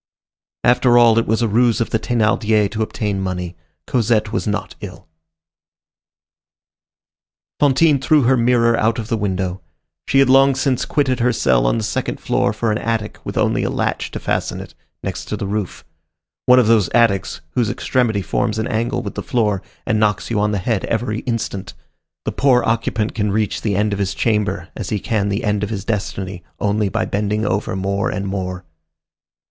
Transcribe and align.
After 0.63 0.97
all 0.97 1.19
it 1.19 1.27
was 1.27 1.43
a 1.43 1.47
ruse 1.47 1.79
of 1.79 1.91
the 1.91 1.99
Thénardiers 1.99 2.71
to 2.71 2.81
obtain 2.81 3.21
money. 3.21 3.55
Cosette 3.85 4.31
was 4.33 4.47
not 4.47 4.73
ill. 4.81 5.07
Fantine 7.59 7.99
threw 8.01 8.23
her 8.23 8.35
mirror 8.35 8.75
out 8.77 8.97
of 8.97 9.09
the 9.09 9.15
window. 9.15 9.61
She 10.07 10.17
had 10.17 10.27
long 10.27 10.55
since 10.55 10.85
quitted 10.85 11.19
her 11.19 11.31
cell 11.31 11.67
on 11.67 11.77
the 11.77 11.83
second 11.83 12.19
floor 12.19 12.51
for 12.51 12.71
an 12.71 12.79
attic 12.79 13.19
with 13.23 13.37
only 13.37 13.61
a 13.61 13.69
latch 13.69 14.09
to 14.09 14.19
fasten 14.19 14.59
it, 14.59 14.73
next 15.03 15.29
the 15.29 15.45
roof; 15.45 15.85
one 16.47 16.57
of 16.57 16.65
those 16.65 16.89
attics 16.95 17.41
whose 17.51 17.69
extremity 17.69 18.23
forms 18.23 18.57
an 18.57 18.65
angle 18.65 19.03
with 19.03 19.13
the 19.13 19.21
floor, 19.21 19.61
and 19.85 19.99
knocks 19.99 20.31
you 20.31 20.39
on 20.39 20.51
the 20.51 20.57
head 20.57 20.83
every 20.85 21.19
instant. 21.27 21.75
The 22.25 22.31
poor 22.31 22.63
occupant 22.63 23.13
can 23.13 23.31
reach 23.31 23.61
the 23.61 23.75
end 23.75 23.93
of 23.93 23.99
his 23.99 24.15
chamber 24.15 24.69
as 24.75 24.89
he 24.89 24.97
can 24.97 25.29
the 25.29 25.43
end 25.43 25.61
of 25.61 25.69
his 25.69 25.85
destiny, 25.85 26.41
only 26.59 26.89
by 26.89 27.05
bending 27.05 27.45
over 27.45 27.75
more 27.75 28.09
and 28.09 28.25
more. 28.25 28.65